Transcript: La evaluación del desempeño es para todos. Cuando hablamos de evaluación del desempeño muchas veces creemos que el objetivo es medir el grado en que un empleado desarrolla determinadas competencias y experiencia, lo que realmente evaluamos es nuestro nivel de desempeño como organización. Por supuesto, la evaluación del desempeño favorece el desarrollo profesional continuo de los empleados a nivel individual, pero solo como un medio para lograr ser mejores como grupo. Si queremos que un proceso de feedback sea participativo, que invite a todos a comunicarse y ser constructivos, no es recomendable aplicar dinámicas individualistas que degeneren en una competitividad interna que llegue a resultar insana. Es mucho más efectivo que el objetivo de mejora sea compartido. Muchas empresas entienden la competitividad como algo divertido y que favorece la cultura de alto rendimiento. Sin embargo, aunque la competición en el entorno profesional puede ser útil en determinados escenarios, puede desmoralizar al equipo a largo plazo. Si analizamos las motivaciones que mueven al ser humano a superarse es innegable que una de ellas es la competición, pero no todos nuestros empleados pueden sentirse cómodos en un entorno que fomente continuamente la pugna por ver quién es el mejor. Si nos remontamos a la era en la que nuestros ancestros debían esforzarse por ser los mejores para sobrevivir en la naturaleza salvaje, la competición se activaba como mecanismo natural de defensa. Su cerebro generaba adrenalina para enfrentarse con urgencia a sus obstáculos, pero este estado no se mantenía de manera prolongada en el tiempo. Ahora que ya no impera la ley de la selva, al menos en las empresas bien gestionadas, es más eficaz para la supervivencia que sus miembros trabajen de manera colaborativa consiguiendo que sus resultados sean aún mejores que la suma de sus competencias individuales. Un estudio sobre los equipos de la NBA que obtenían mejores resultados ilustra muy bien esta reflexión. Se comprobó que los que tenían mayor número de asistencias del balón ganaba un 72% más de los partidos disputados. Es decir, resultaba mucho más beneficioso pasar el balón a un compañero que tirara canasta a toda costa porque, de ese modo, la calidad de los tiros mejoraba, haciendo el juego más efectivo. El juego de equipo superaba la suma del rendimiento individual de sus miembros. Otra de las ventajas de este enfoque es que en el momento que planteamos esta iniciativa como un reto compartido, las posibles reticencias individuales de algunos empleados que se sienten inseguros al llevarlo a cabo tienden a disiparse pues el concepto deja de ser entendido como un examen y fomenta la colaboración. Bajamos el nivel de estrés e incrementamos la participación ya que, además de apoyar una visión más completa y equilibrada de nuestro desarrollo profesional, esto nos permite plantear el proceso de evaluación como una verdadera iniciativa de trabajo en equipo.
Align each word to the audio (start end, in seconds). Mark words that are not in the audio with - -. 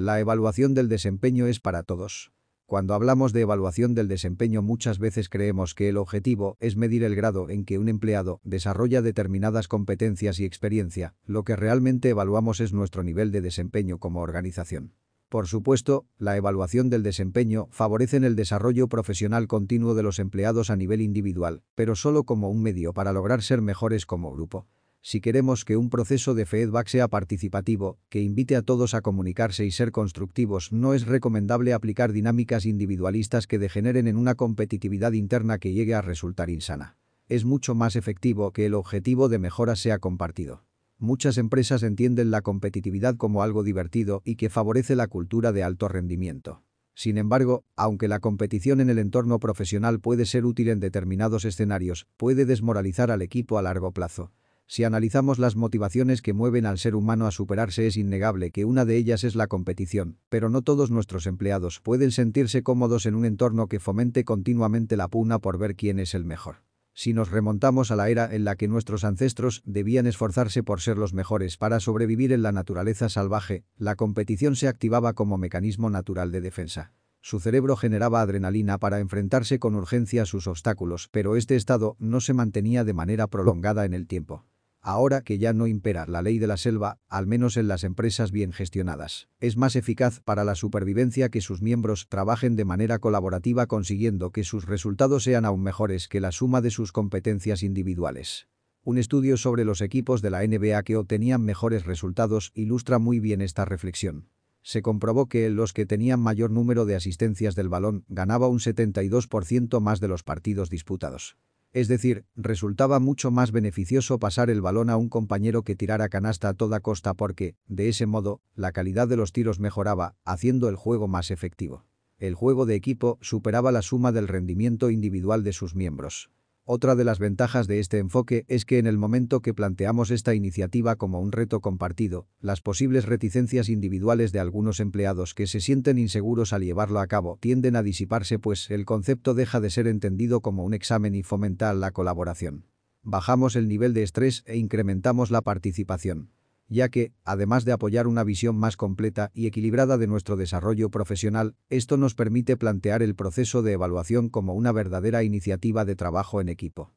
La 0.00 0.20
evaluación 0.20 0.74
del 0.74 0.88
desempeño 0.88 1.48
es 1.48 1.58
para 1.58 1.82
todos. 1.82 2.30
Cuando 2.66 2.94
hablamos 2.94 3.32
de 3.32 3.40
evaluación 3.40 3.96
del 3.96 4.06
desempeño 4.06 4.62
muchas 4.62 5.00
veces 5.00 5.28
creemos 5.28 5.74
que 5.74 5.88
el 5.88 5.96
objetivo 5.96 6.56
es 6.60 6.76
medir 6.76 7.02
el 7.02 7.16
grado 7.16 7.50
en 7.50 7.64
que 7.64 7.80
un 7.80 7.88
empleado 7.88 8.40
desarrolla 8.44 9.02
determinadas 9.02 9.66
competencias 9.66 10.38
y 10.38 10.44
experiencia, 10.44 11.16
lo 11.26 11.42
que 11.42 11.56
realmente 11.56 12.10
evaluamos 12.10 12.60
es 12.60 12.72
nuestro 12.72 13.02
nivel 13.02 13.32
de 13.32 13.40
desempeño 13.40 13.98
como 13.98 14.20
organización. 14.20 14.94
Por 15.28 15.48
supuesto, 15.48 16.06
la 16.16 16.36
evaluación 16.36 16.90
del 16.90 17.02
desempeño 17.02 17.66
favorece 17.72 18.18
el 18.18 18.36
desarrollo 18.36 18.86
profesional 18.88 19.48
continuo 19.48 19.94
de 19.94 20.04
los 20.04 20.20
empleados 20.20 20.70
a 20.70 20.76
nivel 20.76 21.00
individual, 21.00 21.64
pero 21.74 21.96
solo 21.96 22.22
como 22.22 22.50
un 22.50 22.62
medio 22.62 22.92
para 22.92 23.12
lograr 23.12 23.42
ser 23.42 23.62
mejores 23.62 24.06
como 24.06 24.32
grupo. 24.32 24.68
Si 25.10 25.22
queremos 25.22 25.64
que 25.64 25.78
un 25.78 25.88
proceso 25.88 26.34
de 26.34 26.44
feedback 26.44 26.86
sea 26.88 27.08
participativo, 27.08 27.98
que 28.10 28.20
invite 28.20 28.56
a 28.56 28.60
todos 28.60 28.92
a 28.92 29.00
comunicarse 29.00 29.64
y 29.64 29.70
ser 29.70 29.90
constructivos, 29.90 30.70
no 30.70 30.92
es 30.92 31.06
recomendable 31.06 31.72
aplicar 31.72 32.12
dinámicas 32.12 32.66
individualistas 32.66 33.46
que 33.46 33.58
degeneren 33.58 34.06
en 34.06 34.18
una 34.18 34.34
competitividad 34.34 35.12
interna 35.12 35.56
que 35.56 35.72
llegue 35.72 35.94
a 35.94 36.02
resultar 36.02 36.50
insana. 36.50 36.98
Es 37.26 37.46
mucho 37.46 37.74
más 37.74 37.96
efectivo 37.96 38.52
que 38.52 38.66
el 38.66 38.74
objetivo 38.74 39.30
de 39.30 39.38
mejora 39.38 39.76
sea 39.76 39.98
compartido. 39.98 40.66
Muchas 40.98 41.38
empresas 41.38 41.82
entienden 41.84 42.30
la 42.30 42.42
competitividad 42.42 43.16
como 43.16 43.42
algo 43.42 43.62
divertido 43.62 44.20
y 44.26 44.36
que 44.36 44.50
favorece 44.50 44.94
la 44.94 45.06
cultura 45.06 45.52
de 45.52 45.62
alto 45.62 45.88
rendimiento. 45.88 46.64
Sin 46.94 47.16
embargo, 47.16 47.64
aunque 47.76 48.08
la 48.08 48.20
competición 48.20 48.78
en 48.82 48.90
el 48.90 48.98
entorno 48.98 49.38
profesional 49.40 50.00
puede 50.00 50.26
ser 50.26 50.44
útil 50.44 50.68
en 50.68 50.80
determinados 50.80 51.46
escenarios, 51.46 52.06
puede 52.18 52.44
desmoralizar 52.44 53.10
al 53.10 53.22
equipo 53.22 53.56
a 53.56 53.62
largo 53.62 53.92
plazo. 53.92 54.32
Si 54.70 54.84
analizamos 54.84 55.38
las 55.38 55.56
motivaciones 55.56 56.20
que 56.20 56.34
mueven 56.34 56.66
al 56.66 56.78
ser 56.78 56.94
humano 56.94 57.26
a 57.26 57.30
superarse 57.30 57.86
es 57.86 57.96
innegable 57.96 58.50
que 58.50 58.66
una 58.66 58.84
de 58.84 58.96
ellas 58.96 59.24
es 59.24 59.34
la 59.34 59.46
competición, 59.46 60.18
pero 60.28 60.50
no 60.50 60.60
todos 60.60 60.90
nuestros 60.90 61.26
empleados 61.26 61.80
pueden 61.80 62.10
sentirse 62.10 62.62
cómodos 62.62 63.06
en 63.06 63.14
un 63.14 63.24
entorno 63.24 63.68
que 63.68 63.80
fomente 63.80 64.24
continuamente 64.24 64.98
la 64.98 65.08
pugna 65.08 65.38
por 65.38 65.56
ver 65.56 65.74
quién 65.74 65.98
es 65.98 66.14
el 66.14 66.26
mejor. 66.26 66.56
Si 66.92 67.14
nos 67.14 67.30
remontamos 67.30 67.90
a 67.90 67.96
la 67.96 68.10
era 68.10 68.34
en 68.34 68.44
la 68.44 68.56
que 68.56 68.68
nuestros 68.68 69.04
ancestros 69.04 69.62
debían 69.64 70.06
esforzarse 70.06 70.62
por 70.62 70.82
ser 70.82 70.98
los 70.98 71.14
mejores 71.14 71.56
para 71.56 71.80
sobrevivir 71.80 72.30
en 72.30 72.42
la 72.42 72.52
naturaleza 72.52 73.08
salvaje, 73.08 73.64
la 73.78 73.96
competición 73.96 74.54
se 74.54 74.68
activaba 74.68 75.14
como 75.14 75.38
mecanismo 75.38 75.88
natural 75.88 76.30
de 76.30 76.42
defensa. 76.42 76.92
Su 77.22 77.40
cerebro 77.40 77.74
generaba 77.76 78.20
adrenalina 78.20 78.76
para 78.76 79.00
enfrentarse 79.00 79.58
con 79.58 79.76
urgencia 79.76 80.22
a 80.22 80.26
sus 80.26 80.46
obstáculos, 80.46 81.08
pero 81.10 81.36
este 81.36 81.56
estado 81.56 81.96
no 81.98 82.20
se 82.20 82.34
mantenía 82.34 82.84
de 82.84 82.92
manera 82.92 83.28
prolongada 83.28 83.86
en 83.86 83.94
el 83.94 84.06
tiempo. 84.06 84.44
Ahora 84.90 85.20
que 85.20 85.36
ya 85.36 85.52
no 85.52 85.66
impera 85.66 86.06
la 86.06 86.22
ley 86.22 86.38
de 86.38 86.46
la 86.46 86.56
selva, 86.56 86.98
al 87.08 87.26
menos 87.26 87.58
en 87.58 87.68
las 87.68 87.84
empresas 87.84 88.32
bien 88.32 88.52
gestionadas, 88.52 89.28
es 89.38 89.58
más 89.58 89.76
eficaz 89.76 90.20
para 90.20 90.44
la 90.44 90.54
supervivencia 90.54 91.28
que 91.28 91.42
sus 91.42 91.60
miembros 91.60 92.06
trabajen 92.08 92.56
de 92.56 92.64
manera 92.64 92.98
colaborativa 92.98 93.66
consiguiendo 93.66 94.30
que 94.30 94.44
sus 94.44 94.64
resultados 94.64 95.24
sean 95.24 95.44
aún 95.44 95.62
mejores 95.62 96.08
que 96.08 96.22
la 96.22 96.32
suma 96.32 96.62
de 96.62 96.70
sus 96.70 96.90
competencias 96.90 97.62
individuales. 97.62 98.48
Un 98.82 98.96
estudio 98.96 99.36
sobre 99.36 99.66
los 99.66 99.82
equipos 99.82 100.22
de 100.22 100.30
la 100.30 100.40
NBA 100.40 100.82
que 100.84 100.96
obtenían 100.96 101.42
mejores 101.42 101.84
resultados 101.84 102.50
ilustra 102.54 102.98
muy 102.98 103.20
bien 103.20 103.42
esta 103.42 103.66
reflexión. 103.66 104.30
Se 104.62 104.80
comprobó 104.80 105.28
que 105.28 105.50
los 105.50 105.74
que 105.74 105.84
tenían 105.84 106.20
mayor 106.20 106.50
número 106.50 106.86
de 106.86 106.96
asistencias 106.96 107.54
del 107.54 107.68
balón 107.68 108.06
ganaba 108.08 108.48
un 108.48 108.58
72% 108.58 109.80
más 109.80 110.00
de 110.00 110.08
los 110.08 110.22
partidos 110.22 110.70
disputados. 110.70 111.36
Es 111.72 111.86
decir, 111.88 112.24
resultaba 112.34 112.98
mucho 112.98 113.30
más 113.30 113.52
beneficioso 113.52 114.18
pasar 114.18 114.48
el 114.48 114.62
balón 114.62 114.88
a 114.88 114.96
un 114.96 115.08
compañero 115.08 115.62
que 115.62 115.76
tirara 115.76 116.08
canasta 116.08 116.48
a 116.48 116.54
toda 116.54 116.80
costa 116.80 117.14
porque, 117.14 117.56
de 117.66 117.88
ese 117.88 118.06
modo, 118.06 118.40
la 118.54 118.72
calidad 118.72 119.06
de 119.06 119.16
los 119.16 119.32
tiros 119.32 119.60
mejoraba, 119.60 120.16
haciendo 120.24 120.68
el 120.68 120.76
juego 120.76 121.08
más 121.08 121.30
efectivo. 121.30 121.84
El 122.18 122.34
juego 122.34 122.66
de 122.66 122.74
equipo 122.74 123.18
superaba 123.20 123.70
la 123.70 123.82
suma 123.82 124.12
del 124.12 124.28
rendimiento 124.28 124.90
individual 124.90 125.44
de 125.44 125.52
sus 125.52 125.74
miembros. 125.74 126.30
Otra 126.70 126.96
de 126.96 127.04
las 127.04 127.18
ventajas 127.18 127.66
de 127.66 127.80
este 127.80 127.96
enfoque 127.96 128.44
es 128.46 128.66
que 128.66 128.76
en 128.76 128.86
el 128.86 128.98
momento 128.98 129.40
que 129.40 129.54
planteamos 129.54 130.10
esta 130.10 130.34
iniciativa 130.34 130.96
como 130.96 131.18
un 131.18 131.32
reto 131.32 131.60
compartido, 131.62 132.28
las 132.40 132.60
posibles 132.60 133.06
reticencias 133.06 133.70
individuales 133.70 134.32
de 134.32 134.40
algunos 134.40 134.78
empleados 134.78 135.32
que 135.32 135.46
se 135.46 135.62
sienten 135.62 135.96
inseguros 135.96 136.52
al 136.52 136.60
llevarlo 136.60 137.00
a 137.00 137.06
cabo 137.06 137.38
tienden 137.40 137.74
a 137.74 137.82
disiparse 137.82 138.38
pues 138.38 138.70
el 138.70 138.84
concepto 138.84 139.32
deja 139.32 139.60
de 139.60 139.70
ser 139.70 139.86
entendido 139.86 140.42
como 140.42 140.62
un 140.62 140.74
examen 140.74 141.14
y 141.14 141.22
fomenta 141.22 141.72
la 141.72 141.90
colaboración. 141.92 142.66
Bajamos 143.02 143.56
el 143.56 143.66
nivel 143.66 143.94
de 143.94 144.02
estrés 144.02 144.44
e 144.44 144.58
incrementamos 144.58 145.30
la 145.30 145.40
participación 145.40 146.32
ya 146.68 146.88
que, 146.88 147.12
además 147.24 147.64
de 147.64 147.72
apoyar 147.72 148.06
una 148.06 148.24
visión 148.24 148.56
más 148.56 148.76
completa 148.76 149.30
y 149.34 149.46
equilibrada 149.46 149.98
de 149.98 150.06
nuestro 150.06 150.36
desarrollo 150.36 150.90
profesional, 150.90 151.56
esto 151.70 151.96
nos 151.96 152.14
permite 152.14 152.56
plantear 152.56 153.02
el 153.02 153.14
proceso 153.14 153.62
de 153.62 153.72
evaluación 153.72 154.28
como 154.28 154.54
una 154.54 154.72
verdadera 154.72 155.22
iniciativa 155.22 155.84
de 155.84 155.96
trabajo 155.96 156.40
en 156.40 156.48
equipo. 156.48 156.92